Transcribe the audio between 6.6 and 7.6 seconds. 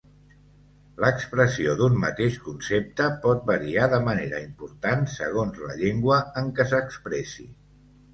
què s'expressi.